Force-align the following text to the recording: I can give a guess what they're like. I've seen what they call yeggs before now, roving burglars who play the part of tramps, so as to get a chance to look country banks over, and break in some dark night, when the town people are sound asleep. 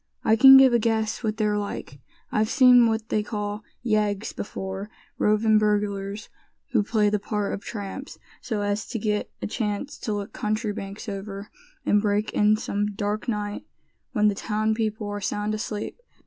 I 0.25 0.35
can 0.35 0.57
give 0.57 0.73
a 0.73 0.79
guess 0.79 1.21
what 1.21 1.37
they're 1.37 1.59
like. 1.59 1.99
I've 2.31 2.49
seen 2.49 2.87
what 2.87 3.09
they 3.09 3.21
call 3.21 3.61
yeggs 3.83 4.33
before 4.33 4.89
now, 4.89 5.25
roving 5.27 5.59
burglars 5.59 6.27
who 6.71 6.81
play 6.81 7.11
the 7.11 7.19
part 7.19 7.53
of 7.53 7.61
tramps, 7.63 8.17
so 8.41 8.63
as 8.63 8.87
to 8.87 8.97
get 8.97 9.29
a 9.43 9.45
chance 9.45 9.99
to 9.99 10.11
look 10.13 10.33
country 10.33 10.73
banks 10.73 11.07
over, 11.07 11.51
and 11.85 12.01
break 12.01 12.33
in 12.33 12.57
some 12.57 12.95
dark 12.95 13.27
night, 13.27 13.67
when 14.11 14.27
the 14.27 14.33
town 14.33 14.73
people 14.73 15.07
are 15.07 15.21
sound 15.21 15.53
asleep. 15.53 16.01